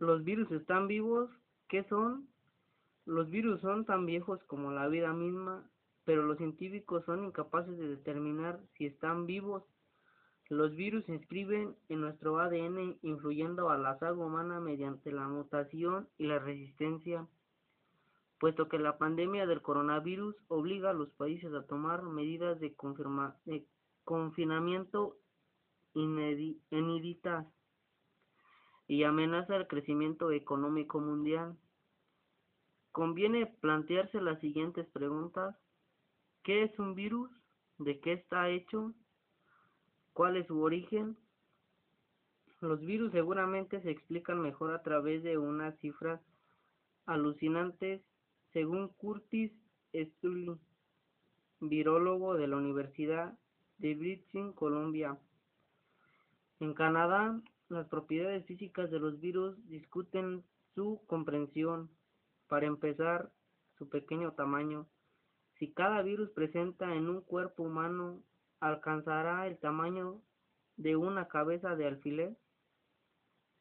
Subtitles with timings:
[0.00, 1.28] ¿Los virus están vivos?
[1.68, 2.28] ¿Qué son?
[3.04, 5.68] Los virus son tan viejos como la vida misma,
[6.04, 9.64] pero los científicos son incapaces de determinar si están vivos.
[10.50, 16.08] Los virus se inscriben en nuestro ADN influyendo a la saga humana mediante la mutación
[16.16, 17.26] y la resistencia,
[18.38, 22.76] puesto que la pandemia del coronavirus obliga a los países a tomar medidas de,
[24.04, 25.16] confinamiento
[25.92, 27.48] inéditas
[28.88, 31.56] y amenaza el crecimiento económico mundial.
[32.90, 35.54] Conviene plantearse las siguientes preguntas.
[36.42, 37.30] ¿Qué es un virus?
[37.76, 38.94] ¿De qué está hecho?
[40.14, 41.16] ¿Cuál es su origen?
[42.60, 46.20] Los virus seguramente se explican mejor a través de unas cifras
[47.06, 48.02] alucinantes,
[48.52, 49.52] según Curtis
[49.94, 50.56] Stully,
[51.60, 53.38] virólogo de la Universidad
[53.76, 55.18] de British Columbia.
[56.58, 61.90] En Canadá, las propiedades físicas de los virus discuten su comprensión.
[62.48, 63.30] Para empezar,
[63.76, 64.86] su pequeño tamaño.
[65.58, 68.22] Si cada virus presenta en un cuerpo humano
[68.60, 70.20] alcanzará el tamaño
[70.76, 72.36] de una cabeza de alfiler,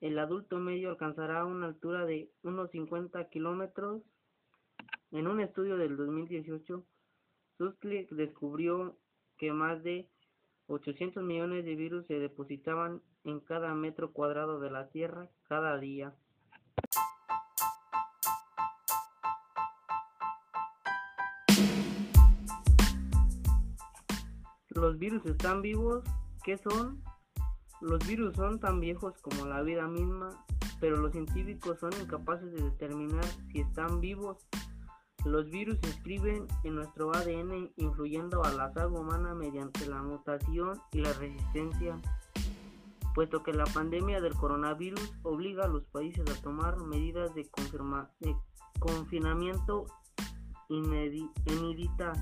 [0.00, 4.02] el adulto medio alcanzará una altura de unos 50 kilómetros.
[5.10, 6.84] En un estudio del 2018,
[7.56, 8.98] Susklick descubrió
[9.38, 10.08] que más de
[10.68, 16.14] 800 millones de virus se depositaban en cada metro cuadrado de la Tierra cada día.
[24.68, 26.04] ¿Los virus están vivos?
[26.44, 27.02] ¿Qué son?
[27.80, 30.30] Los virus son tan viejos como la vida misma,
[30.80, 34.46] pero los científicos son incapaces de determinar si están vivos
[35.26, 40.80] los virus se inscriben en nuestro ADN influyendo a la saga humana mediante la mutación
[40.92, 41.96] y la resistencia,
[43.12, 47.42] puesto que la pandemia del coronavirus obliga a los países a tomar medidas de,
[48.20, 48.36] de
[48.78, 49.86] confinamiento
[50.68, 52.18] inéditas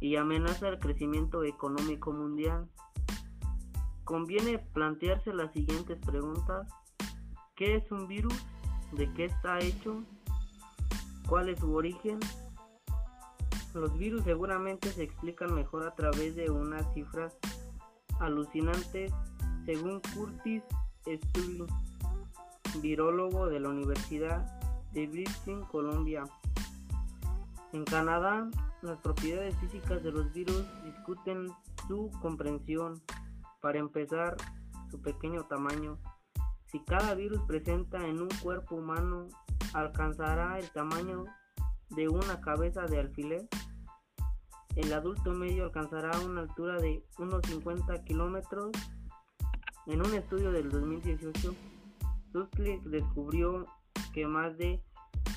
[0.00, 2.68] y amenaza el crecimiento económico mundial.
[4.04, 6.68] Conviene plantearse las siguientes preguntas.
[7.56, 8.34] ¿Qué es un virus?
[8.92, 10.04] ¿De qué está hecho?
[11.28, 12.20] ¿Cuál es su origen?
[13.72, 17.36] Los virus seguramente se explican mejor a través de unas cifras
[18.20, 19.12] alucinantes,
[19.64, 20.62] según Curtis
[21.06, 21.66] Stully,
[22.80, 24.60] virólogo de la Universidad
[24.92, 26.24] de British Columbia.
[27.72, 28.48] En Canadá,
[28.82, 31.48] las propiedades físicas de los virus discuten
[31.88, 33.02] su comprensión.
[33.60, 34.36] Para empezar,
[34.90, 35.98] su pequeño tamaño.
[36.66, 39.26] Si cada virus presenta en un cuerpo humano
[39.74, 41.26] alcanzará el tamaño
[41.90, 43.46] de una cabeza de alfiler.
[44.76, 48.70] El adulto medio alcanzará una altura de unos 50 kilómetros.
[49.86, 51.54] En un estudio del 2018,
[52.32, 53.66] Susklick descubrió
[54.12, 54.82] que más de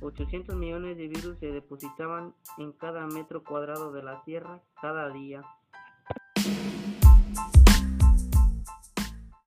[0.00, 5.42] 800 millones de virus se depositaban en cada metro cuadrado de la Tierra cada día.